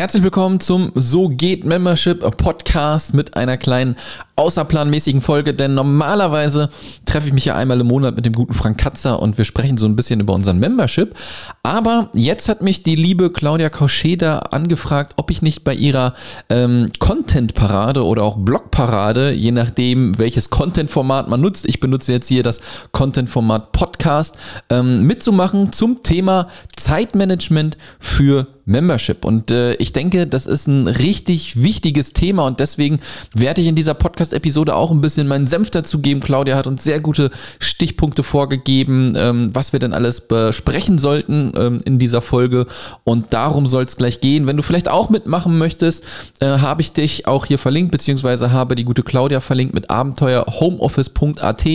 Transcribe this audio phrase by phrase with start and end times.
[0.00, 3.96] Herzlich willkommen zum So geht Membership Podcast mit einer kleinen
[4.40, 6.70] außerplanmäßigen Folge, denn normalerweise
[7.04, 9.76] treffe ich mich ja einmal im Monat mit dem guten Frank Katzer und wir sprechen
[9.76, 11.14] so ein bisschen über unseren Membership.
[11.62, 16.14] Aber jetzt hat mich die liebe Claudia Kauscheda angefragt, ob ich nicht bei ihrer
[16.48, 22.42] ähm, Content-Parade oder auch Blog-Parade, je nachdem welches Content-Format man nutzt, ich benutze jetzt hier
[22.42, 22.62] das
[22.92, 24.38] Content-Format Podcast,
[24.70, 29.24] ähm, mitzumachen zum Thema Zeitmanagement für Membership.
[29.24, 33.00] Und äh, ich denke, das ist ein richtig wichtiges Thema und deswegen
[33.34, 33.94] werde ich in dieser
[34.30, 36.20] Podcast-Episode auch ein bisschen meinen Senf dazu geben.
[36.20, 41.78] Claudia hat uns sehr gute Stichpunkte vorgegeben, ähm, was wir denn alles besprechen sollten ähm,
[41.84, 42.66] in dieser Folge.
[43.04, 44.46] Und darum soll es gleich gehen.
[44.46, 46.04] Wenn du vielleicht auch mitmachen möchtest,
[46.40, 51.66] äh, habe ich dich auch hier verlinkt, beziehungsweise habe die gute Claudia verlinkt mit abenteuerhomeoffice.at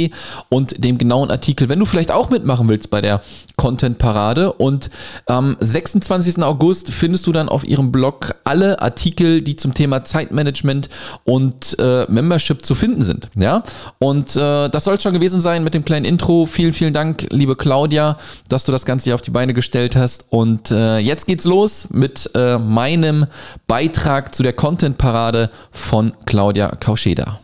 [0.49, 1.69] und dem genauen Artikel.
[1.69, 3.21] Wenn du vielleicht auch mitmachen willst bei der
[3.57, 4.89] Content-Parade und
[5.25, 6.43] am 26.
[6.43, 10.89] August findest du dann auf ihrem Blog alle Artikel, die zum Thema Zeitmanagement
[11.23, 13.29] und äh, Membership zu finden sind.
[13.35, 13.63] Ja,
[13.99, 16.45] und äh, das soll schon gewesen sein mit dem kleinen Intro.
[16.45, 20.25] Vielen, vielen Dank, liebe Claudia, dass du das Ganze hier auf die Beine gestellt hast.
[20.29, 23.25] Und äh, jetzt geht's los mit äh, meinem
[23.67, 27.39] Beitrag zu der Content-Parade von Claudia Kauscheda.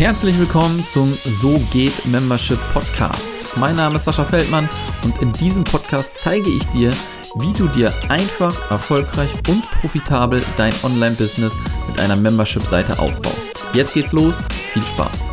[0.00, 3.54] Herzlich willkommen zum So geht Membership Podcast.
[3.56, 4.66] Mein Name ist Sascha Feldmann
[5.04, 6.90] und in diesem Podcast zeige ich dir,
[7.36, 11.54] wie du dir einfach, erfolgreich und profitabel dein Online-Business
[11.88, 13.50] mit einer Membership-Seite aufbaust.
[13.72, 15.29] Jetzt geht's los, viel Spaß!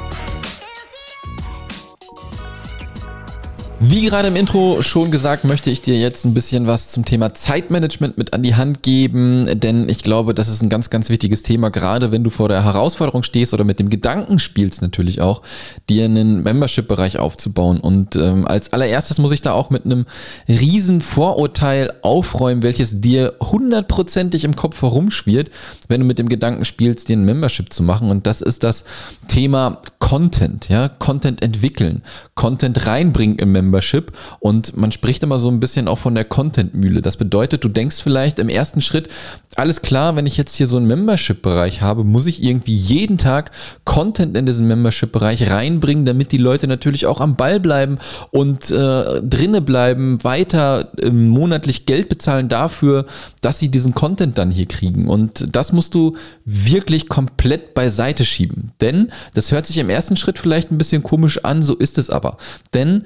[3.80, 7.36] Wie gerade im Intro schon gesagt, möchte ich dir jetzt ein bisschen was zum Thema
[7.36, 11.44] Zeitmanagement mit an die Hand geben, denn ich glaube, das ist ein ganz, ganz wichtiges
[11.44, 15.44] Thema, gerade wenn du vor der Herausforderung stehst oder mit dem Gedanken spielst natürlich auch,
[15.90, 17.80] dir einen Membership-Bereich aufzubauen.
[17.80, 20.08] Und ähm, als allererstes muss ich da auch mit einem
[20.50, 25.52] riesen Vorurteil aufräumen, welches dir hundertprozentig im Kopf herumschwirrt,
[25.88, 28.10] wenn du mit dem Gedanken spielst, dir ein Membership zu machen.
[28.10, 28.86] Und das ist das
[29.28, 32.02] Thema Content, ja, Content entwickeln,
[32.34, 33.67] Content reinbringen im Membership.
[33.68, 37.02] Membership und man spricht immer so ein bisschen auch von der Content-Mühle.
[37.02, 39.10] Das bedeutet, du denkst vielleicht im ersten Schritt,
[39.56, 43.52] alles klar, wenn ich jetzt hier so einen Membership-Bereich habe, muss ich irgendwie jeden Tag
[43.86, 47.98] Content in diesen Membership-Bereich reinbringen, damit die Leute natürlich auch am Ball bleiben
[48.32, 53.06] und äh, drinne bleiben, weiter äh, monatlich Geld bezahlen dafür,
[53.42, 55.08] dass sie diesen Content dann hier kriegen.
[55.08, 58.72] Und das musst du wirklich komplett beiseite schieben.
[58.82, 62.10] Denn das hört sich im ersten Schritt vielleicht ein bisschen komisch an, so ist es
[62.10, 62.38] aber.
[62.74, 63.06] Denn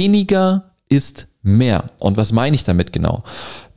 [0.00, 1.84] weniger ist mehr.
[1.98, 3.22] Und was meine ich damit genau?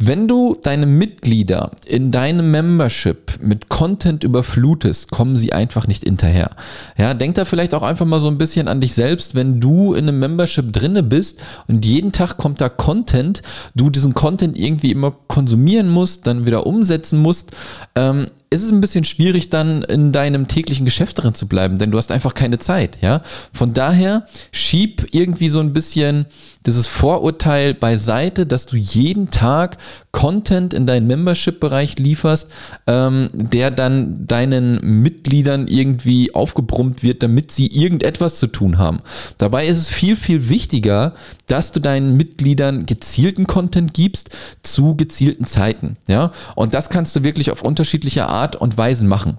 [0.05, 6.57] Wenn du deine Mitglieder in deinem Membership mit Content überflutest, kommen sie einfach nicht hinterher.
[6.97, 9.93] Ja, denk da vielleicht auch einfach mal so ein bisschen an dich selbst, wenn du
[9.93, 13.43] in einem Membership drinne bist und jeden Tag kommt da Content,
[13.75, 17.51] du diesen Content irgendwie immer konsumieren musst, dann wieder umsetzen musst,
[17.95, 21.89] ähm, ist es ein bisschen schwierig, dann in deinem täglichen Geschäft drin zu bleiben, denn
[21.89, 23.21] du hast einfach keine Zeit, ja.
[23.51, 26.27] Von daher schieb irgendwie so ein bisschen
[26.65, 29.77] dieses Vorurteil beiseite, dass du jeden Tag
[30.11, 32.49] Content in deinen Membership-Bereich lieferst,
[32.87, 39.01] ähm, der dann deinen Mitgliedern irgendwie aufgebrummt wird, damit sie irgendetwas zu tun haben.
[39.37, 41.13] Dabei ist es viel, viel wichtiger,
[41.47, 44.29] dass du deinen Mitgliedern gezielten Content gibst
[44.61, 45.97] zu gezielten Zeiten.
[46.07, 46.31] Ja?
[46.55, 49.37] Und das kannst du wirklich auf unterschiedliche Art und Weisen machen.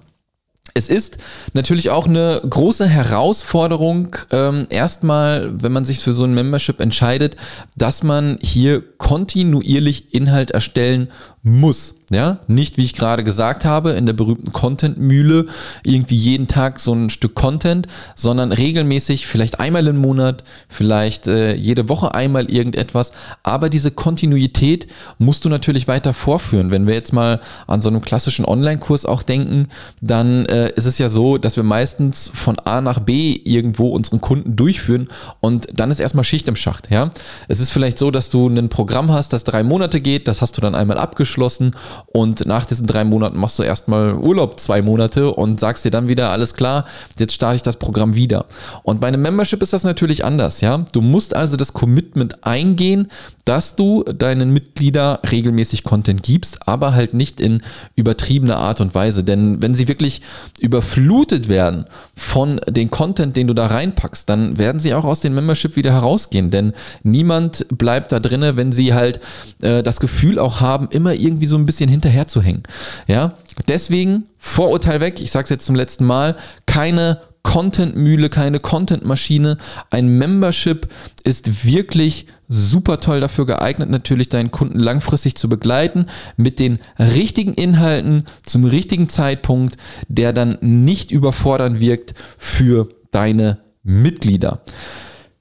[0.77, 1.19] Es ist
[1.53, 7.37] natürlich auch eine große Herausforderung, ähm, erstmal, wenn man sich für so ein Membership entscheidet,
[7.77, 11.09] dass man hier kontinuierlich Inhalt erstellen
[11.45, 11.95] muss.
[12.11, 15.47] Ja, nicht wie ich gerade gesagt habe, in der berühmten Content-Mühle
[15.83, 21.55] irgendwie jeden Tag so ein Stück Content, sondern regelmäßig, vielleicht einmal im Monat, vielleicht äh,
[21.55, 23.11] jede Woche einmal irgendetwas.
[23.41, 26.69] Aber diese Kontinuität musst du natürlich weiter vorführen.
[26.69, 29.67] Wenn wir jetzt mal an so einem klassischen Online-Kurs auch denken,
[29.99, 34.21] dann äh, ist es ja so, dass wir meistens von A nach B irgendwo unseren
[34.21, 35.09] Kunden durchführen
[35.41, 36.91] und dann ist erstmal Schicht im Schacht.
[36.91, 37.09] Ja,
[37.47, 40.57] es ist vielleicht so, dass du ein Programm hast, das drei Monate geht, das hast
[40.57, 41.75] du dann einmal abgeschlossen abgeschlossen
[42.07, 46.07] und nach diesen drei Monaten machst du erstmal Urlaub zwei Monate und sagst dir dann
[46.07, 46.85] wieder, alles klar,
[47.19, 48.45] jetzt starte ich das Programm wieder.
[48.83, 50.85] Und bei einem Membership ist das natürlich anders, ja.
[50.93, 53.11] Du musst also das Commitment eingehen,
[53.45, 57.61] dass du deinen Mitglieder regelmäßig Content gibst, aber halt nicht in
[57.95, 59.23] übertriebener Art und Weise.
[59.23, 60.21] Denn wenn sie wirklich
[60.59, 65.35] überflutet werden von den Content, den du da reinpackst, dann werden sie auch aus dem
[65.35, 66.49] Membership wieder herausgehen.
[66.49, 69.19] Denn niemand bleibt da drinne, wenn sie halt
[69.61, 72.63] äh, das Gefühl auch haben, immer irgendwie so ein bisschen hinterher zu hängen.
[73.07, 73.33] Ja,
[73.67, 75.21] deswegen Vorurteil weg.
[75.21, 76.35] Ich sage es jetzt zum letzten Mal.
[76.65, 79.57] Keine Content-Mühle, keine Content-Maschine.
[79.91, 80.87] Ein Membership
[81.23, 86.07] ist wirklich super toll dafür geeignet, natürlich deinen Kunden langfristig zu begleiten
[86.37, 89.77] mit den richtigen Inhalten zum richtigen Zeitpunkt,
[90.07, 94.63] der dann nicht überfordern wirkt für deine Mitglieder.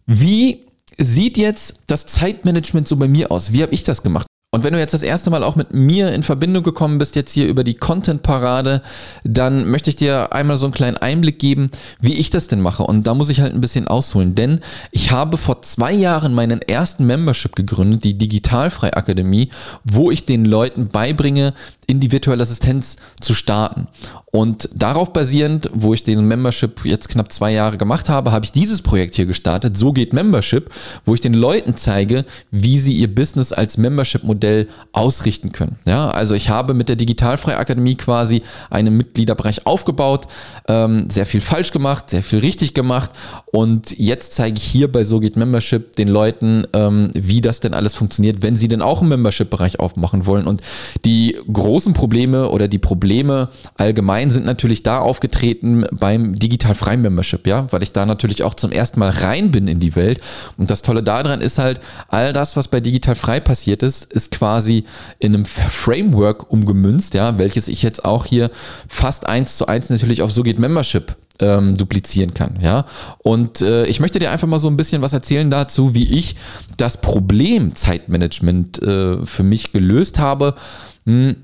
[0.06, 0.66] Wie
[0.98, 3.52] sieht jetzt das Zeitmanagement so bei mir aus?
[3.52, 4.26] Wie habe ich das gemacht?
[4.54, 7.32] Und wenn du jetzt das erste Mal auch mit mir in Verbindung gekommen bist, jetzt
[7.32, 8.82] hier über die Content-Parade,
[9.24, 12.84] dann möchte ich dir einmal so einen kleinen Einblick geben, wie ich das denn mache.
[12.84, 14.60] Und da muss ich halt ein bisschen ausholen, denn
[14.92, 19.50] ich habe vor zwei Jahren meinen ersten Membership gegründet, die Digitalfrei Akademie,
[19.82, 21.52] wo ich den Leuten beibringe,
[21.86, 23.88] in die virtuelle Assistenz zu starten.
[24.26, 28.52] Und darauf basierend, wo ich den Membership jetzt knapp zwei Jahre gemacht habe, habe ich
[28.52, 29.76] dieses Projekt hier gestartet.
[29.76, 30.70] So geht Membership,
[31.04, 34.44] wo ich den Leuten zeige, wie sie ihr Business als Membership-Modell
[34.93, 35.76] ausrichten können.
[35.85, 40.26] Ja, also ich habe mit der Digitalfrei Akademie quasi einen Mitgliederbereich aufgebaut,
[40.69, 43.11] ähm, sehr viel falsch gemacht, sehr viel richtig gemacht.
[43.46, 47.75] Und jetzt zeige ich hier bei So geht Membership den Leuten, ähm, wie das denn
[47.75, 50.46] alles funktioniert, wenn sie denn auch einen Membership-Bereich aufmachen wollen.
[50.46, 50.62] Und
[51.05, 57.46] die großen Probleme oder die Probleme allgemein sind natürlich da aufgetreten beim digital freien Membership,
[57.46, 60.20] ja, weil ich da natürlich auch zum ersten Mal rein bin in die Welt.
[60.56, 64.31] Und das Tolle daran ist halt, all das, was bei digital frei passiert ist, ist
[64.34, 64.84] quasi
[65.19, 68.50] in einem Framework umgemünzt, ja, welches ich jetzt auch hier
[68.88, 72.58] fast eins zu eins natürlich auf so geht Membership ähm, duplizieren kann.
[72.60, 72.86] Ja?
[73.19, 76.36] Und äh, ich möchte dir einfach mal so ein bisschen was erzählen dazu, wie ich
[76.76, 80.54] das Problem Zeitmanagement äh, für mich gelöst habe.
[81.06, 81.36] Hm,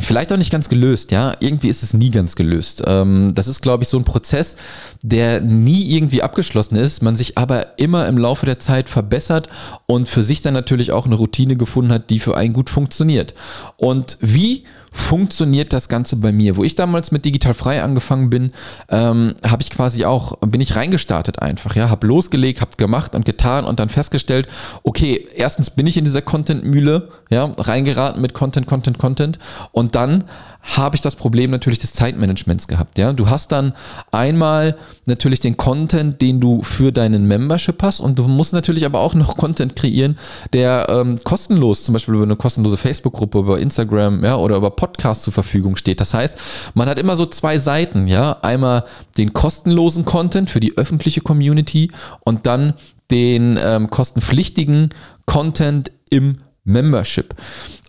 [0.00, 1.34] vielleicht auch nicht ganz gelöst, ja.
[1.40, 2.82] Irgendwie ist es nie ganz gelöst.
[2.86, 4.56] Ähm, das ist, glaube ich, so ein Prozess,
[5.02, 9.48] der nie irgendwie abgeschlossen ist, man sich aber immer im Laufe der Zeit verbessert
[9.86, 13.34] und für sich dann natürlich auch eine Routine gefunden hat, die für einen gut funktioniert.
[13.76, 14.64] Und wie
[14.94, 16.56] funktioniert das Ganze bei mir.
[16.56, 18.52] Wo ich damals mit Digital Frei angefangen bin,
[18.88, 23.24] ähm, habe ich quasi auch, bin ich reingestartet einfach, ja, habe losgelegt, habe gemacht und
[23.24, 24.48] getan und dann festgestellt,
[24.84, 29.40] okay, erstens bin ich in dieser Content-Mühle, ja, reingeraten mit Content, Content, Content
[29.72, 30.24] und dann
[30.64, 32.98] habe ich das Problem natürlich des Zeitmanagements gehabt.
[32.98, 33.74] Ja, du hast dann
[34.10, 39.00] einmal natürlich den Content, den du für deinen Membership hast und du musst natürlich aber
[39.00, 40.16] auch noch Content kreieren,
[40.54, 45.22] der ähm, kostenlos, zum Beispiel über eine kostenlose Facebook-Gruppe, über Instagram, ja, oder über Podcast
[45.22, 46.00] zur Verfügung steht.
[46.00, 46.38] Das heißt,
[46.72, 48.84] man hat immer so zwei Seiten, ja, einmal
[49.18, 51.90] den kostenlosen Content für die öffentliche Community
[52.24, 52.72] und dann
[53.10, 54.88] den ähm, kostenpflichtigen
[55.26, 57.34] Content im Membership.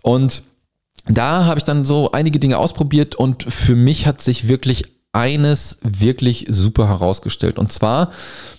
[0.02, 0.42] Und
[1.08, 5.78] da habe ich dann so einige Dinge ausprobiert und für mich hat sich wirklich eines
[5.82, 7.58] wirklich super herausgestellt.
[7.58, 8.10] Und zwar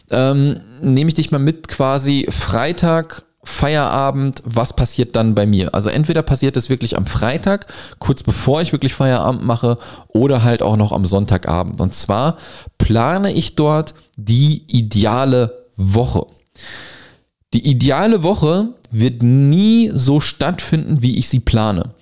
[0.09, 5.73] ähm, nehme ich dich mal mit quasi Freitag, Feierabend, was passiert dann bei mir?
[5.73, 7.67] Also entweder passiert es wirklich am Freitag,
[7.97, 9.77] kurz bevor ich wirklich Feierabend mache,
[10.09, 11.79] oder halt auch noch am Sonntagabend.
[11.79, 12.37] Und zwar
[12.77, 16.25] plane ich dort die ideale Woche.
[17.53, 21.93] Die ideale Woche wird nie so stattfinden, wie ich sie plane.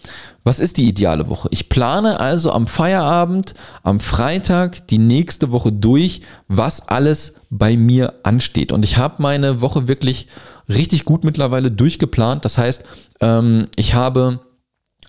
[0.44, 1.50] Was ist die ideale Woche?
[1.52, 8.14] Ich plane also am Feierabend, am Freitag, die nächste Woche durch, was alles bei mir
[8.24, 8.72] ansteht.
[8.72, 10.28] Und ich habe meine Woche wirklich
[10.70, 12.46] richtig gut mittlerweile durchgeplant.
[12.46, 12.84] Das heißt,
[13.22, 14.40] ähm, ich habe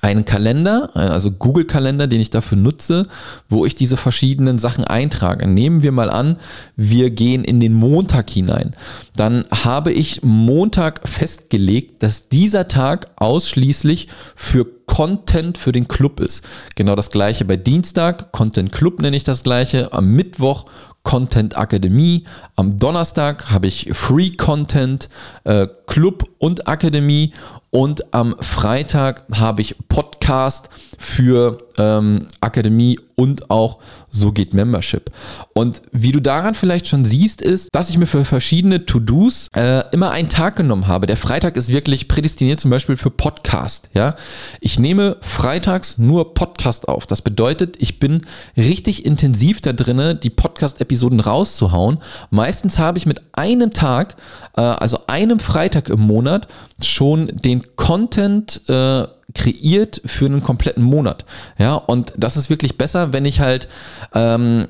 [0.06, 3.08] einen Kalender, also Google-Kalender, den ich dafür nutze,
[3.48, 5.48] wo ich diese verschiedenen Sachen eintrage.
[5.48, 6.36] Nehmen wir mal an,
[6.76, 8.76] wir gehen in den Montag hinein.
[9.16, 14.06] Dann habe ich Montag festgelegt, dass dieser Tag ausschließlich
[14.36, 16.44] für Content für den Club ist.
[16.76, 19.92] Genau das gleiche bei Dienstag, Content Club nenne ich das gleiche.
[19.92, 20.66] Am Mittwoch
[21.06, 22.24] Content Akademie.
[22.56, 25.08] Am Donnerstag habe ich Free Content,
[25.44, 27.32] äh, Club und Akademie.
[27.70, 33.78] Und am Freitag habe ich Podcast für ähm, Akademie und auch
[34.10, 35.10] So geht Membership.
[35.52, 39.82] Und wie du daran vielleicht schon siehst, ist, dass ich mir für verschiedene To-Dos äh,
[39.92, 41.06] immer einen Tag genommen habe.
[41.06, 43.90] Der Freitag ist wirklich prädestiniert zum Beispiel für Podcast.
[43.92, 44.14] Ja?
[44.60, 47.04] Ich nehme freitags nur Podcast auf.
[47.06, 51.98] Das bedeutet, ich bin richtig intensiv da drin, die Podcast-Episoden rauszuhauen.
[52.30, 54.16] Meistens habe ich mit einem Tag,
[54.56, 56.48] äh, also einem Freitag im Monat,
[56.82, 59.06] schon den Content äh,
[59.36, 61.24] kreiert für einen kompletten Monat.
[61.58, 63.68] Ja, und das ist wirklich besser, wenn ich halt
[64.14, 64.66] ähm,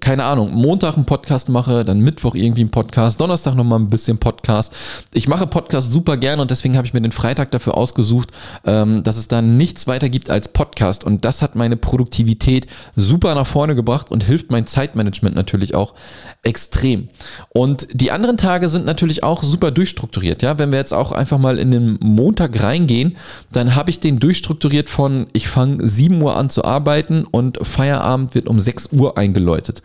[0.00, 4.18] keine Ahnung, Montag einen Podcast mache, dann Mittwoch irgendwie einen Podcast, Donnerstag nochmal ein bisschen
[4.18, 4.74] Podcast.
[5.12, 8.30] Ich mache Podcast super gerne und deswegen habe ich mir den Freitag dafür ausgesucht,
[8.64, 11.04] ähm, dass es da nichts weiter gibt als Podcast.
[11.04, 15.94] Und das hat meine Produktivität super nach vorne gebracht und hilft mein Zeitmanagement natürlich auch
[16.42, 17.08] extrem.
[17.50, 20.42] Und die anderen Tage sind natürlich auch super durchstrukturiert.
[20.42, 23.16] Ja, wenn wir jetzt auch einfach mal in den Montag reingehen,
[23.52, 28.34] dann habe ich den durchstrukturiert von, ich fange 7 Uhr an zu arbeiten und Feierabend
[28.34, 29.82] wird um 6 Uhr eingeläutet.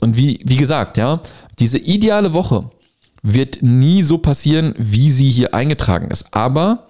[0.00, 1.20] Und wie, wie gesagt, ja,
[1.58, 2.70] diese ideale Woche
[3.22, 6.26] wird nie so passieren, wie sie hier eingetragen ist.
[6.32, 6.86] Aber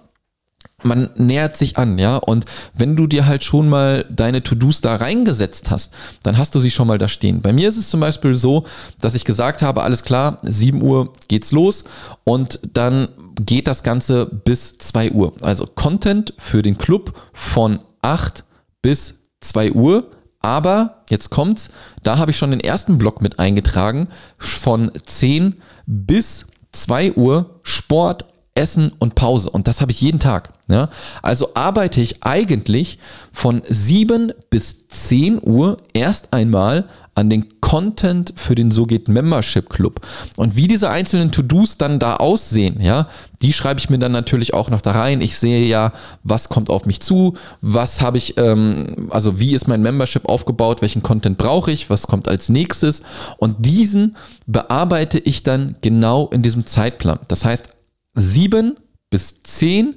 [0.83, 2.17] man nähert sich an, ja.
[2.17, 5.93] Und wenn du dir halt schon mal deine To-Dos da reingesetzt hast,
[6.23, 7.41] dann hast du sie schon mal da stehen.
[7.41, 8.65] Bei mir ist es zum Beispiel so,
[8.99, 11.85] dass ich gesagt habe, alles klar, 7 Uhr geht's los
[12.23, 13.07] und dann
[13.39, 15.33] geht das Ganze bis 2 Uhr.
[15.41, 18.43] Also Content für den Club von 8
[18.81, 20.11] bis 2 Uhr.
[20.45, 21.71] Aber jetzt kommt's,
[22.03, 25.55] da habe ich schon den ersten Block mit eingetragen, von 10
[25.87, 29.49] bis 2 Uhr Sport, Essen und Pause.
[29.49, 30.53] Und das habe ich jeden Tag.
[30.69, 30.89] Ja?
[31.21, 32.97] Also arbeite ich eigentlich
[33.31, 39.69] von 7 bis 10 Uhr erst einmal an den Content für den So geht Membership
[39.69, 40.01] Club.
[40.37, 43.07] Und wie diese einzelnen To-Dos dann da aussehen, ja,
[43.41, 45.21] die schreibe ich mir dann natürlich auch noch da rein.
[45.21, 45.93] Ich sehe ja,
[46.23, 50.81] was kommt auf mich zu, was habe ich, ähm, also wie ist mein Membership aufgebaut,
[50.81, 53.01] welchen Content brauche ich, was kommt als nächstes.
[53.37, 57.19] Und diesen bearbeite ich dann genau in diesem Zeitplan.
[57.27, 57.74] Das heißt,
[58.15, 58.77] 7
[59.09, 59.95] bis 10,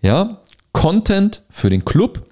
[0.00, 0.38] ja,
[0.72, 2.26] Content für den Club,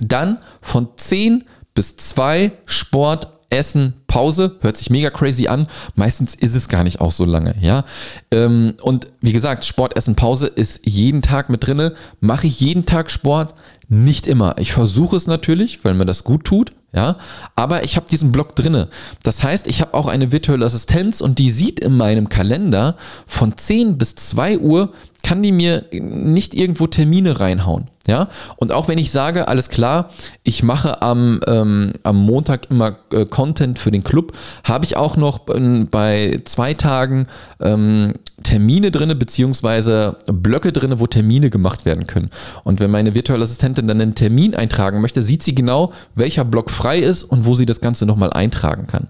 [0.00, 1.44] dann von 10
[1.74, 5.68] bis 2 Sport, Essen, Pause, hört sich mega crazy an.
[5.94, 7.84] Meistens ist es gar nicht auch so lange, ja.
[8.30, 11.94] Ähm, und wie gesagt, Sport, Essen, Pause ist jeden Tag mit drinne.
[12.20, 13.54] Mache ich jeden Tag Sport?
[13.88, 14.56] Nicht immer.
[14.58, 16.72] Ich versuche es natürlich, weil mir das gut tut.
[16.92, 17.18] Ja,
[17.54, 18.88] aber ich habe diesen Block drinne.
[19.22, 23.58] Das heißt, ich habe auch eine virtuelle Assistenz und die sieht in meinem Kalender von
[23.58, 24.92] 10 bis 2 Uhr
[25.22, 27.86] kann die mir nicht irgendwo Termine reinhauen.
[28.08, 30.08] Ja, und auch wenn ich sage, alles klar,
[30.42, 34.32] ich mache am, ähm, am Montag immer äh, Content für den Club,
[34.64, 37.26] habe ich auch noch bei zwei Tagen
[37.60, 42.30] ähm, Termine drinne, beziehungsweise Blöcke drinne, wo Termine gemacht werden können.
[42.64, 46.70] Und wenn meine virtuelle Assistentin dann einen Termin eintragen möchte, sieht sie genau, welcher Block
[46.70, 49.08] frei ist und wo sie das Ganze nochmal eintragen kann.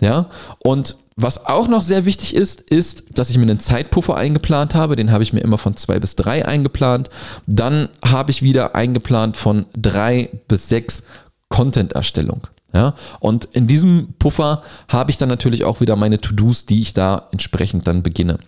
[0.00, 0.26] Ja,
[0.60, 4.96] und was auch noch sehr wichtig ist, ist, dass ich mir einen Zeitpuffer eingeplant habe.
[4.96, 7.08] Den habe ich mir immer von zwei bis drei eingeplant.
[7.46, 11.04] Dann habe ich wieder eingeplant von drei bis sechs
[11.48, 12.46] Content-Erstellung.
[12.74, 16.92] Ja, und in diesem Puffer habe ich dann natürlich auch wieder meine To-Dos, die ich
[16.92, 18.38] da entsprechend dann beginne.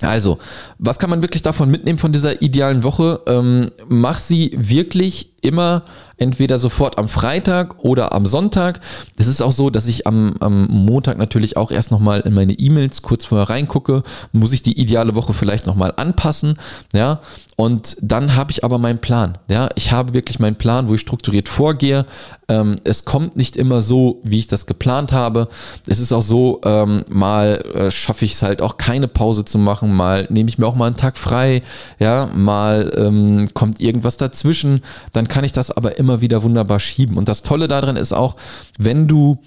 [0.00, 0.38] Also,
[0.78, 3.20] was kann man wirklich davon mitnehmen von dieser idealen Woche?
[3.26, 5.82] Ähm, mach sie wirklich immer
[6.18, 8.80] entweder sofort am Freitag oder am Sonntag.
[9.16, 12.54] Es ist auch so, dass ich am, am Montag natürlich auch erst nochmal in meine
[12.54, 14.02] E-Mails kurz vorher reingucke.
[14.32, 16.54] Muss ich die ideale Woche vielleicht nochmal anpassen?
[16.92, 17.20] Ja,
[17.56, 19.38] und dann habe ich aber meinen Plan.
[19.50, 22.06] Ja, ich habe wirklich meinen Plan, wo ich strukturiert vorgehe.
[22.48, 25.48] Ähm, es kommt nicht immer so, wie ich das geplant habe.
[25.86, 29.58] Es ist auch so, ähm, mal äh, schaffe ich es halt auch keine Pause zu
[29.58, 31.62] machen, mal nehme ich mir auch mal einen Tag frei.
[31.98, 34.82] Ja, mal ähm, kommt irgendwas dazwischen.
[35.12, 37.16] Dann kann ich das aber immer wieder wunderbar schieben.
[37.16, 38.36] Und das Tolle daran ist auch,
[38.78, 39.38] wenn du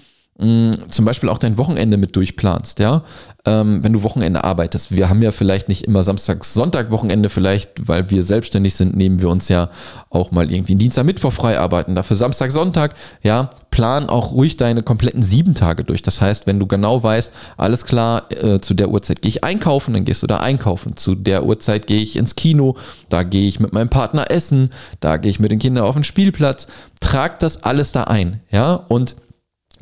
[0.88, 3.02] zum Beispiel auch dein Wochenende mit durchplanst, ja,
[3.44, 4.92] ähm, wenn du Wochenende arbeitest.
[4.92, 9.20] Wir haben ja vielleicht nicht immer Samstag, Sonntag Wochenende, vielleicht, weil wir selbstständig sind, nehmen
[9.20, 9.70] wir uns ja
[10.10, 11.94] auch mal irgendwie Dienstag, Mittwoch frei arbeiten.
[11.94, 16.02] Dafür Samstag, Sonntag, ja, plan auch ruhig deine kompletten sieben Tage durch.
[16.02, 19.94] Das heißt, wenn du genau weißt, alles klar, äh, zu der Uhrzeit gehe ich einkaufen,
[19.94, 20.96] dann gehst du da einkaufen.
[20.96, 22.76] Zu der Uhrzeit gehe ich ins Kino,
[23.08, 24.70] da gehe ich mit meinem Partner essen,
[25.00, 26.66] da gehe ich mit den Kindern auf den Spielplatz.
[27.00, 29.16] Trag das alles da ein, ja, und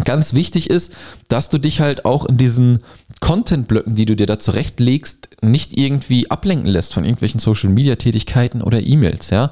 [0.05, 0.93] ganz wichtig ist,
[1.29, 2.81] dass du dich halt auch in diesen
[3.21, 9.31] Content-Blöcken, die du dir da zurechtlegst, nicht irgendwie ablenken lässt von irgendwelchen Social-Media-Tätigkeiten oder E-Mails.
[9.31, 9.51] Ja?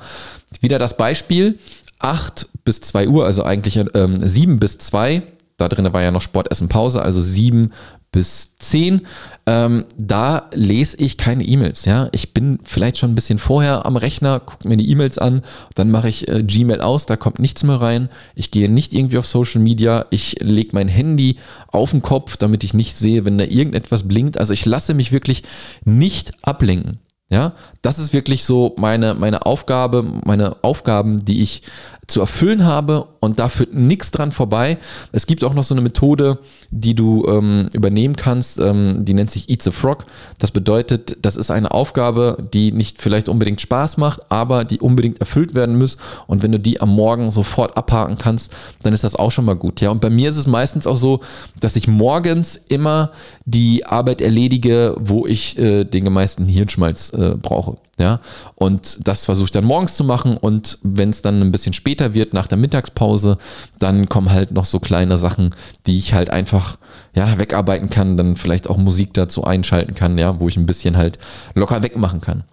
[0.60, 1.58] Wieder das Beispiel,
[1.98, 5.22] 8 bis 2 Uhr, also eigentlich ähm, 7 bis 2,
[5.56, 7.72] da drin war ja noch Sport, Essen, Pause, also 7
[8.10, 9.06] bis 10.
[9.46, 11.84] Ähm, da lese ich keine E-Mails.
[11.84, 12.08] Ja?
[12.12, 15.42] Ich bin vielleicht schon ein bisschen vorher am Rechner, gucke mir die E-Mails an,
[15.74, 18.08] dann mache ich äh, Gmail aus, da kommt nichts mehr rein.
[18.34, 21.36] Ich gehe nicht irgendwie auf Social Media, ich lege mein Handy
[21.68, 24.38] auf den Kopf, damit ich nicht sehe, wenn da irgendetwas blinkt.
[24.38, 25.42] Also ich lasse mich wirklich
[25.84, 27.00] nicht ablenken.
[27.30, 31.62] Ja, das ist wirklich so meine, meine Aufgabe, meine Aufgaben, die ich
[32.08, 34.78] zu erfüllen habe und da führt nichts dran vorbei.
[35.12, 36.38] Es gibt auch noch so eine Methode,
[36.70, 40.06] die du ähm, übernehmen kannst, ähm, die nennt sich Eat the Frog.
[40.38, 45.20] Das bedeutet, das ist eine Aufgabe, die nicht vielleicht unbedingt Spaß macht, aber die unbedingt
[45.20, 45.98] erfüllt werden muss.
[46.26, 49.56] Und wenn du die am Morgen sofort abhaken kannst, dann ist das auch schon mal
[49.56, 49.82] gut.
[49.82, 51.20] Ja, und bei mir ist es meistens auch so,
[51.60, 53.10] dass ich morgens immer
[53.44, 57.76] die Arbeit erledige, wo ich äh, den gemeisten Hirnschmalz äh, brauche.
[57.98, 58.20] Ja,
[58.54, 62.14] und das versuche ich dann morgens zu machen und wenn es dann ein bisschen später
[62.14, 63.38] wird, nach der Mittagspause,
[63.78, 65.54] dann kommen halt noch so kleine Sachen,
[65.86, 66.78] die ich halt einfach,
[67.14, 70.96] ja, wegarbeiten kann, dann vielleicht auch Musik dazu einschalten kann, ja, wo ich ein bisschen
[70.96, 71.18] halt
[71.54, 72.44] locker wegmachen kann.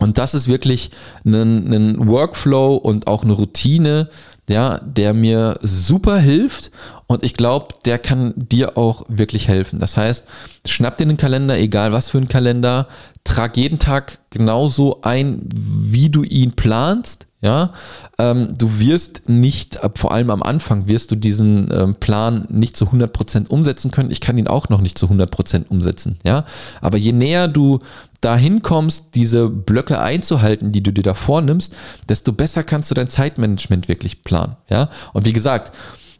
[0.00, 0.90] Und das ist wirklich
[1.24, 4.10] ein, ein Workflow und auch eine Routine,
[4.48, 6.70] ja, der mir super hilft
[7.06, 9.78] und ich glaube, der kann dir auch wirklich helfen.
[9.78, 10.26] Das heißt,
[10.66, 12.88] schnapp dir einen Kalender, egal was für ein Kalender,
[13.24, 17.26] trag jeden Tag genauso ein, wie du ihn planst.
[17.40, 17.74] Ja,
[18.18, 22.86] ähm, du wirst nicht, vor allem am Anfang, wirst du diesen ähm, Plan nicht zu
[22.86, 24.10] 100% umsetzen können.
[24.10, 26.18] Ich kann ihn auch noch nicht zu 100% umsetzen.
[26.24, 26.46] Ja,
[26.80, 27.80] aber je näher du
[28.22, 31.76] dahin kommst, diese Blöcke einzuhalten, die du dir da vornimmst,
[32.08, 34.56] desto besser kannst du dein Zeitmanagement wirklich planen.
[34.70, 35.70] Ja, und wie gesagt,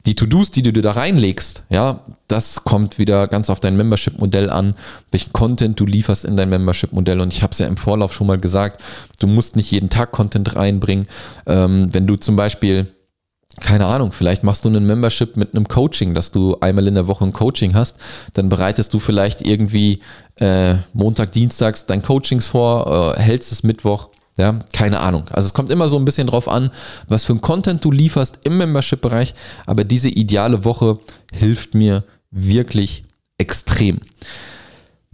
[0.07, 4.51] die To-Dos, die du dir da reinlegst, ja, das kommt wieder ganz auf dein Membership-Modell
[4.51, 4.75] an,
[5.11, 7.21] welchen Content du lieferst in dein Membership-Modell.
[7.21, 8.83] Und ich habe es ja im Vorlauf schon mal gesagt,
[9.21, 11.07] du musst nicht jeden Tag Content reinbringen.
[11.47, 12.87] Ähm, wenn du zum Beispiel
[13.61, 17.07] keine Ahnung, vielleicht machst du einen Membership mit einem Coaching, dass du einmal in der
[17.07, 17.97] Woche ein Coaching hast,
[18.33, 20.01] dann bereitest du vielleicht irgendwie
[20.37, 25.29] äh, Montag, Dienstags dein Coachings vor, äh, hältst es Mittwoch, ja, keine Ahnung.
[25.31, 26.71] Also es kommt immer so ein bisschen drauf an,
[27.09, 29.35] was für ein Content du lieferst im Membership-Bereich,
[29.67, 30.99] aber diese ideale Woche
[31.33, 33.05] hilft mir wirklich
[33.39, 34.01] extrem.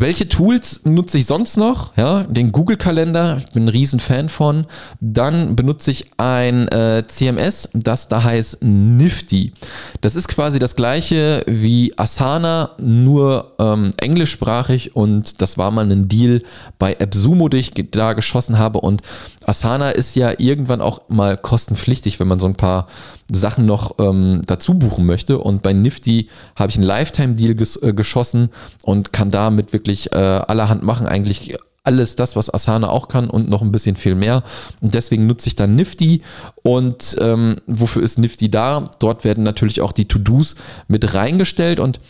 [0.00, 1.94] Welche Tools nutze ich sonst noch?
[1.94, 4.64] Ja, den Google-Kalender, ich bin ein Riesenfan von.
[4.98, 9.52] Dann benutze ich ein äh, CMS, das da heißt Nifty.
[10.00, 16.08] Das ist quasi das gleiche wie Asana, nur ähm, englischsprachig und das war mal ein
[16.08, 16.40] Deal
[16.78, 18.80] bei AppSumo, den ich da geschossen habe.
[18.80, 19.02] Und
[19.44, 22.88] Asana ist ja irgendwann auch mal kostenpflichtig, wenn man so ein paar
[23.32, 25.38] Sachen noch ähm, dazu buchen möchte.
[25.38, 28.50] Und bei Nifty habe ich einen Lifetime-Deal ges äh, geschossen
[28.82, 31.06] und kann damit wirklich äh, allerhand machen.
[31.06, 34.42] Eigentlich alles das, was Asana auch kann und noch ein bisschen viel mehr.
[34.80, 36.22] Und deswegen nutze ich dann Nifty.
[36.62, 38.84] Und ähm, wofür ist Nifty da?
[38.98, 40.56] Dort werden natürlich auch die To-Dos
[40.88, 41.80] mit reingestellt.
[41.80, 42.00] Und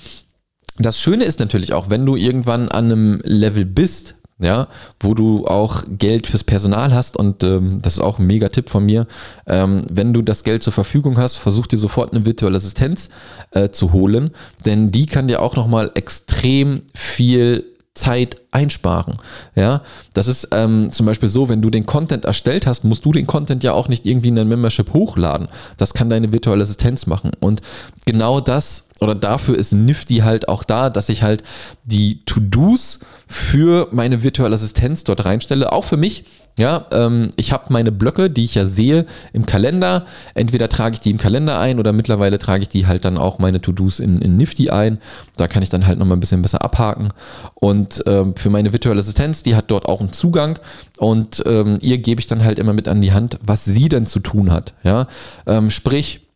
[0.79, 4.69] das Schöne ist natürlich auch, wenn du irgendwann an einem Level bist, ja,
[4.99, 8.71] wo du auch Geld fürs Personal hast und ähm, das ist auch ein mega Tipp
[8.71, 9.07] von mir.
[9.47, 13.11] Ähm, wenn du das Geld zur Verfügung hast, versuch dir sofort eine virtuelle Assistenz
[13.53, 14.31] äh, zu holen,
[14.65, 19.19] denn die kann dir auch nochmal extrem viel Zeit einsparen.
[19.55, 19.83] Ja,
[20.15, 23.27] das ist ähm, zum Beispiel so, wenn du den Content erstellt hast, musst du den
[23.27, 25.49] Content ja auch nicht irgendwie in dein Membership hochladen.
[25.77, 27.33] Das kann deine virtuelle Assistenz machen.
[27.41, 27.61] Und
[28.07, 31.43] genau das oder dafür ist Nifty halt auch da, dass ich halt
[31.85, 33.01] die To-Dos
[33.33, 36.25] für meine virtuelle Assistenz dort reinstelle, auch für mich.
[36.59, 40.05] Ja, ähm, ich habe meine Blöcke, die ich ja sehe im Kalender.
[40.35, 43.39] Entweder trage ich die im Kalender ein oder mittlerweile trage ich die halt dann auch
[43.39, 44.99] meine To-Dos in, in Nifty ein.
[45.37, 47.13] Da kann ich dann halt nochmal ein bisschen besser abhaken.
[47.55, 50.59] Und ähm, für meine virtuelle Assistenz, die hat dort auch einen Zugang
[50.99, 54.07] und ähm, ihr gebe ich dann halt immer mit an die Hand, was sie denn
[54.07, 54.75] zu tun hat.
[54.83, 55.07] Ja,
[55.47, 56.27] ähm, sprich,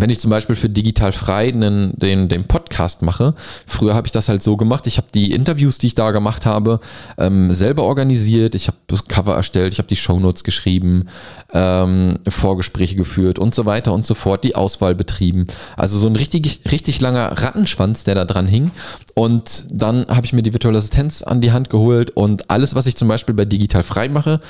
[0.00, 3.34] wenn ich zum Beispiel für Digital Frei den, den, den Podcast mache,
[3.66, 6.46] früher habe ich das halt so gemacht, ich habe die Interviews, die ich da gemacht
[6.46, 6.80] habe,
[7.18, 11.06] ähm, selber organisiert, ich habe das Cover erstellt, ich habe die Shownotes geschrieben,
[11.52, 15.46] ähm, Vorgespräche geführt und so weiter und so fort, die Auswahl betrieben.
[15.76, 18.70] Also so ein richtig, richtig langer Rattenschwanz, der da dran hing.
[19.14, 22.86] Und dann habe ich mir die virtuelle Assistenz an die Hand geholt und alles, was
[22.86, 24.40] ich zum Beispiel bei Digital Frei mache,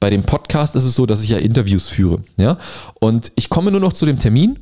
[0.00, 2.22] bei dem Podcast ist es so, dass ich ja Interviews führe.
[2.36, 2.58] Ja?
[3.00, 4.58] Und ich komme nur noch zu dem Termin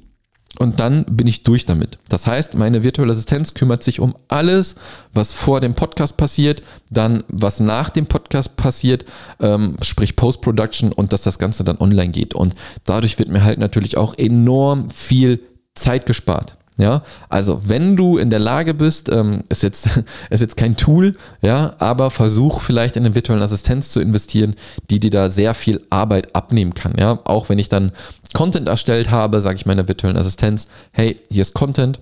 [0.59, 1.99] und dann bin ich durch damit.
[2.09, 4.77] Das heißt, meine virtuelle Assistenz kümmert sich um alles,
[5.13, 9.05] was vor dem Podcast passiert, dann was nach dem Podcast passiert,
[9.41, 12.35] ähm, sprich Post-Production und dass das Ganze dann online geht.
[12.35, 15.41] Und dadurch wird mir halt natürlich auch enorm viel
[15.75, 16.57] Zeit gespart.
[16.77, 19.89] Ja, also wenn du in der Lage bist, ähm, ist jetzt
[20.31, 24.57] ist jetzt kein Tool, ja, aber versuch vielleicht in eine virtuelle Assistenz zu investieren,
[24.91, 26.95] die dir da sehr viel Arbeit abnehmen kann.
[26.99, 27.93] Ja, auch wenn ich dann
[28.33, 32.01] Content erstellt habe, sage ich meiner virtuellen Assistenz, hey, hier ist Content,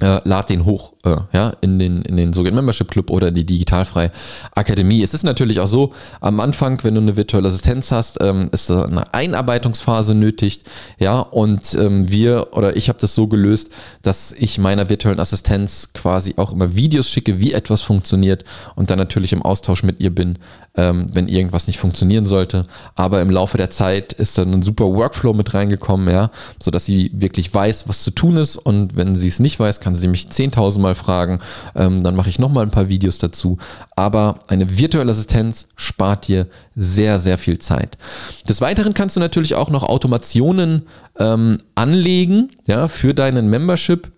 [0.00, 3.44] äh, lad den hoch äh, ja, in den, in den sogenannten Membership Club oder die
[3.44, 4.12] Digitalfreie
[4.54, 5.02] Akademie.
[5.02, 8.70] Es ist natürlich auch so, am Anfang, wenn du eine virtuelle Assistenz hast, ähm, ist
[8.70, 10.60] eine Einarbeitungsphase nötig.
[10.98, 13.70] Ja, und ähm, wir oder ich habe das so gelöst,
[14.02, 18.44] dass ich meiner virtuellen Assistenz quasi auch immer Videos schicke, wie etwas funktioniert
[18.76, 20.38] und dann natürlich im Austausch mit ihr bin,
[20.76, 22.64] ähm, wenn irgendwas nicht funktionieren sollte.
[22.94, 26.30] Aber im Laufe der Zeit ist dann ein super Workflow mit reingekommen, ja,
[26.62, 29.96] sodass sie wirklich weiß, was zu tun ist und wenn sie es nicht weiß, kann
[29.96, 31.40] sie mich 10.000 Mal fragen.
[31.74, 33.58] Ähm, dann mache ich nochmal ein paar Videos dazu.
[33.96, 37.98] Aber eine virtuelle Assistenz spart dir sehr, sehr viel Zeit.
[38.48, 40.86] Des Weiteren kannst du natürlich auch noch Automationen
[41.18, 44.10] ähm, anlegen ja, für deinen Membership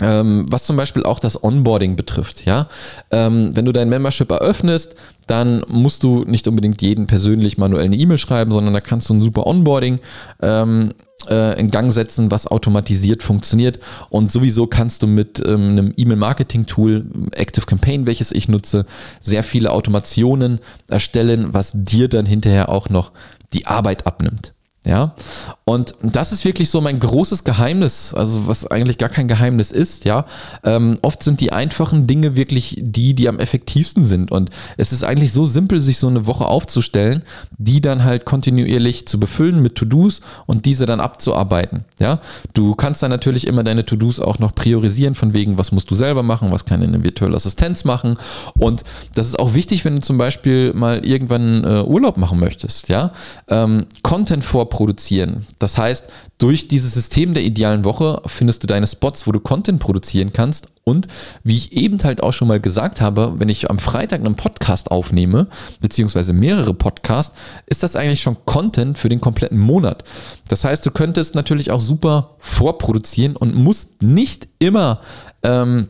[0.00, 2.68] ähm, was zum Beispiel auch das Onboarding betrifft, ja.
[3.10, 4.94] Ähm, wenn du dein Membership eröffnest,
[5.26, 9.14] dann musst du nicht unbedingt jeden persönlich manuell eine E-Mail schreiben, sondern da kannst du
[9.14, 10.00] ein super Onboarding
[10.40, 10.92] ähm,
[11.28, 13.80] äh, in Gang setzen, was automatisiert funktioniert.
[14.10, 18.86] Und sowieso kannst du mit ähm, einem E-Mail-Marketing-Tool, Active Campaign, welches ich nutze,
[19.20, 23.12] sehr viele Automationen erstellen, was dir dann hinterher auch noch
[23.52, 24.55] die Arbeit abnimmt.
[24.86, 25.16] Ja,
[25.64, 30.04] und das ist wirklich so mein großes Geheimnis, also was eigentlich gar kein Geheimnis ist,
[30.04, 30.26] ja.
[30.62, 34.30] Ähm, oft sind die einfachen Dinge wirklich die, die am effektivsten sind.
[34.30, 37.24] Und es ist eigentlich so simpel, sich so eine Woche aufzustellen,
[37.58, 41.84] die dann halt kontinuierlich zu befüllen mit To-Dos und diese dann abzuarbeiten.
[41.98, 42.20] Ja,
[42.54, 45.96] du kannst dann natürlich immer deine To-Dos auch noch priorisieren, von wegen, was musst du
[45.96, 48.18] selber machen, was kann eine virtuelle Assistenz machen.
[48.56, 48.84] Und
[49.16, 53.10] das ist auch wichtig, wenn du zum Beispiel mal irgendwann äh, Urlaub machen möchtest, ja.
[53.48, 55.46] Ähm, Content vor produzieren.
[55.58, 56.04] Das heißt,
[56.36, 60.66] durch dieses System der idealen Woche findest du deine Spots, wo du Content produzieren kannst.
[60.84, 61.08] Und
[61.42, 64.90] wie ich eben halt auch schon mal gesagt habe, wenn ich am Freitag einen Podcast
[64.90, 65.48] aufnehme,
[65.80, 67.34] beziehungsweise mehrere Podcasts,
[67.64, 70.04] ist das eigentlich schon Content für den kompletten Monat.
[70.48, 75.00] Das heißt, du könntest natürlich auch super vorproduzieren und musst nicht immer
[75.42, 75.88] ähm,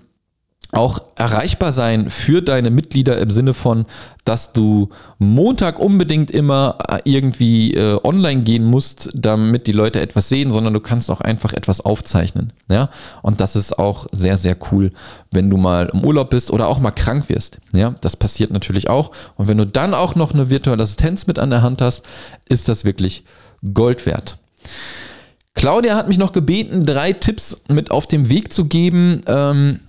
[0.72, 3.87] auch erreichbar sein für deine Mitglieder im Sinne von,
[4.24, 10.29] dass du Montag unbedingt immer äh, irgendwie äh, online gehen musst, damit die Leute etwas
[10.29, 12.52] sehen, sondern du kannst auch einfach etwas aufzeichnen.
[12.68, 12.90] Ja,
[13.22, 14.90] und das ist auch sehr, sehr cool,
[15.31, 17.61] wenn du mal im Urlaub bist oder auch mal krank wirst.
[17.72, 19.12] Ja, das passiert natürlich auch.
[19.37, 22.05] Und wenn du dann auch noch eine virtuelle Assistenz mit an der Hand hast,
[22.48, 23.24] ist das wirklich
[23.72, 24.38] Gold wert.
[25.55, 29.22] Claudia hat mich noch gebeten, drei Tipps mit auf den Weg zu geben.
[29.26, 29.81] Ähm,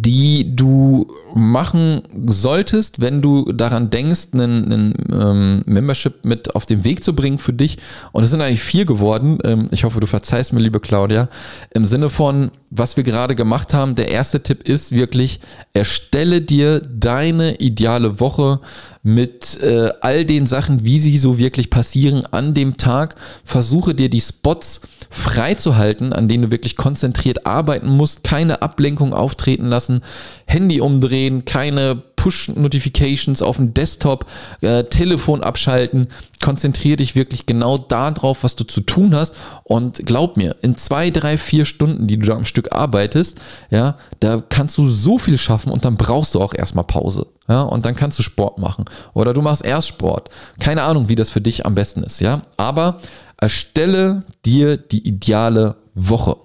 [0.00, 6.84] die du machen solltest, wenn du daran denkst, einen, einen ähm, Membership mit auf den
[6.84, 7.78] Weg zu bringen für dich.
[8.12, 9.38] Und es sind eigentlich vier geworden.
[9.44, 11.28] Ähm, ich hoffe, du verzeihst mir, liebe Claudia.
[11.74, 15.40] Im Sinne von, was wir gerade gemacht haben, der erste Tipp ist wirklich,
[15.72, 18.60] erstelle dir deine ideale Woche
[19.02, 23.16] mit äh, all den Sachen, wie sie so wirklich passieren an dem Tag.
[23.44, 24.80] Versuche dir die Spots
[25.12, 30.00] freizuhalten, an denen du wirklich konzentriert arbeiten musst, keine Ablenkung auftreten lassen,
[30.46, 34.26] Handy umdrehen, keine Push-Notifications auf dem Desktop,
[34.60, 36.06] äh, Telefon abschalten.
[36.40, 39.34] Konzentriere dich wirklich genau darauf, was du zu tun hast.
[39.64, 43.98] Und glaub mir, in zwei, drei, vier Stunden, die du da am Stück arbeitest, ja,
[44.20, 47.26] da kannst du so viel schaffen und dann brauchst du auch erstmal Pause.
[47.48, 48.84] Ja, und dann kannst du Sport machen.
[49.14, 50.28] Oder du machst erst Sport.
[50.60, 52.42] Keine Ahnung, wie das für dich am besten ist, ja.
[52.56, 52.98] Aber
[53.36, 56.36] erstelle dir die ideale Woche.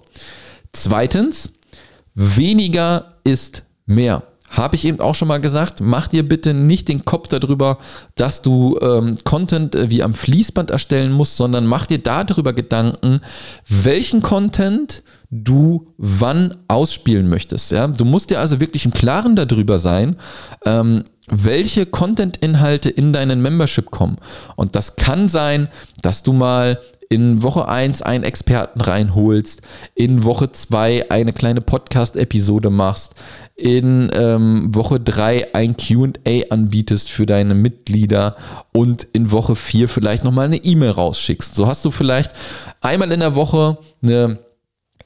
[0.72, 1.52] Zweitens,
[2.14, 4.24] weniger ist mehr.
[4.50, 7.78] Habe ich eben auch schon mal gesagt, mach dir bitte nicht den Kopf darüber,
[8.14, 13.20] dass du ähm, Content äh, wie am Fließband erstellen musst, sondern mach dir darüber Gedanken,
[13.68, 17.70] welchen Content du wann ausspielen möchtest.
[17.72, 17.86] Ja?
[17.86, 20.16] Du musst dir also wirklich im Klaren darüber sein,
[20.64, 24.16] ähm, welche Content-Inhalte in deinen Membership kommen.
[24.56, 25.68] Und das kann sein,
[26.00, 29.62] dass du mal in Woche 1 einen Experten reinholst,
[29.94, 33.14] in Woche 2 eine kleine Podcast-Episode machst,
[33.54, 38.36] in ähm, Woche 3 ein QA anbietest für deine Mitglieder
[38.72, 41.54] und in Woche 4 vielleicht nochmal eine E-Mail rausschickst.
[41.54, 42.32] So hast du vielleicht
[42.80, 44.38] einmal in der Woche eine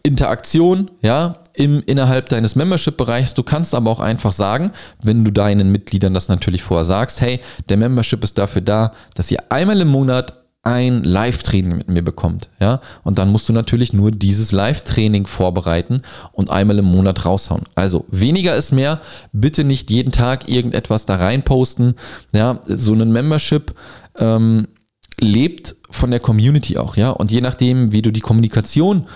[0.02, 3.34] Interaktion, ja, im, innerhalb deines Membership-Bereichs.
[3.34, 7.40] Du kannst aber auch einfach sagen, wenn du deinen Mitgliedern das natürlich vorher sagst, hey,
[7.68, 12.48] der Membership ist dafür da, dass ihr einmal im Monat ein Live-Training mit mir bekommt,
[12.60, 17.64] ja, und dann musst du natürlich nur dieses Live-Training vorbereiten und einmal im Monat raushauen.
[17.74, 19.00] Also weniger ist mehr.
[19.32, 21.94] Bitte nicht jeden Tag irgendetwas da rein posten.
[22.32, 23.74] Ja, so ein Membership
[24.16, 24.68] ähm,
[25.18, 29.06] lebt von der Community auch, ja, und je nachdem, wie du die Kommunikation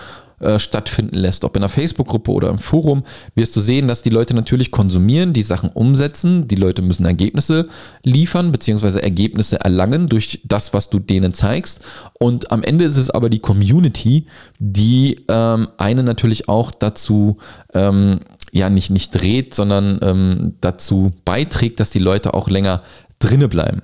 [0.40, 4.10] äh, stattfinden lässt, ob in einer Facebook-Gruppe oder im Forum, wirst du sehen, dass die
[4.10, 7.68] Leute natürlich konsumieren, die Sachen umsetzen, die Leute müssen Ergebnisse
[8.02, 11.80] liefern, beziehungsweise Ergebnisse erlangen durch das, was du denen zeigst.
[12.18, 14.26] Und am Ende ist es aber die Community,
[14.58, 17.38] die ähm, einen natürlich auch dazu
[17.72, 18.20] ähm,
[18.52, 22.82] ja nicht, nicht dreht, sondern ähm, dazu beiträgt, dass die Leute auch länger
[23.18, 23.82] drinne bleiben.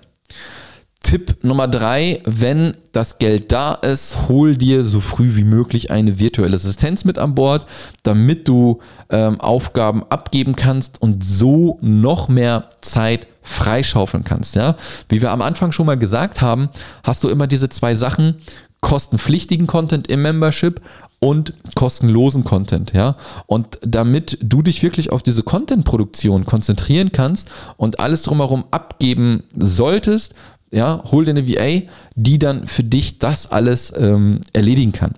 [1.02, 6.18] Tipp Nummer drei, wenn das Geld da ist, hol dir so früh wie möglich eine
[6.18, 7.66] virtuelle Assistenz mit an Bord,
[8.02, 14.54] damit du ähm, Aufgaben abgeben kannst und so noch mehr Zeit freischaufeln kannst.
[14.54, 14.76] Ja?
[15.08, 16.68] Wie wir am Anfang schon mal gesagt haben,
[17.02, 18.36] hast du immer diese zwei Sachen,
[18.80, 20.80] kostenpflichtigen Content im Membership
[21.22, 23.14] und kostenlosen Content, ja.
[23.46, 30.34] Und damit du dich wirklich auf diese Content-Produktion konzentrieren kannst und alles drumherum abgeben solltest,
[30.72, 35.14] ja, hol dir eine VA, die dann für dich das alles ähm, erledigen kann.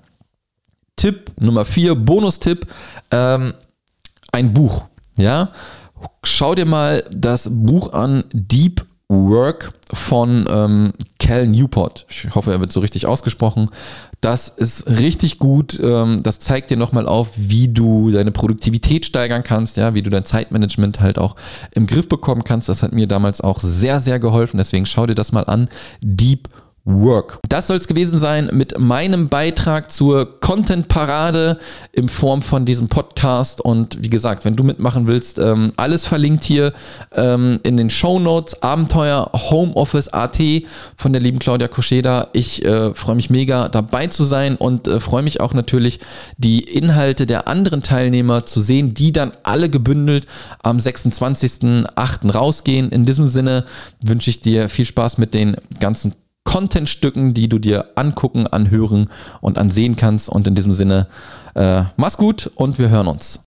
[0.96, 2.66] Tipp Nummer vier, Bonustipp,
[3.10, 3.54] ähm,
[4.32, 4.84] ein Buch,
[5.16, 5.52] ja.
[6.22, 12.06] Schau dir mal das Buch an, Deep Work von ähm, Cal Newport.
[12.08, 13.70] Ich hoffe, er wird so richtig ausgesprochen.
[14.20, 15.78] Das ist richtig gut.
[15.82, 20.08] Ähm, das zeigt dir nochmal auf, wie du deine Produktivität steigern kannst, ja, wie du
[20.08, 21.36] dein Zeitmanagement halt auch
[21.72, 22.70] im Griff bekommen kannst.
[22.70, 24.56] Das hat mir damals auch sehr, sehr geholfen.
[24.56, 25.68] Deswegen schau dir das mal an.
[26.00, 26.48] Deep
[26.86, 27.38] Work.
[27.48, 31.58] Das soll es gewesen sein mit meinem Beitrag zur Content-Parade
[31.92, 33.62] in Form von diesem Podcast.
[33.62, 36.74] Und wie gesagt, wenn du mitmachen willst, ähm, alles verlinkt hier
[37.12, 38.62] ähm, in den Show Notes.
[38.62, 40.38] Abenteuer Homeoffice AT
[40.94, 42.28] von der lieben Claudia Koscheda.
[42.34, 46.00] Ich äh, freue mich mega dabei zu sein und äh, freue mich auch natürlich,
[46.36, 50.26] die Inhalte der anderen Teilnehmer zu sehen, die dann alle gebündelt
[50.62, 52.30] am 26.08.
[52.30, 52.90] rausgehen.
[52.90, 53.64] In diesem Sinne
[54.02, 56.12] wünsche ich dir viel Spaß mit den ganzen
[56.44, 60.28] Contentstücken, die du dir angucken, anhören und ansehen kannst.
[60.28, 61.08] Und in diesem Sinne,
[61.54, 63.44] äh, mach's gut und wir hören uns.